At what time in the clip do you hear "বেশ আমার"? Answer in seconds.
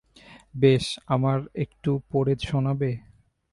0.55-1.39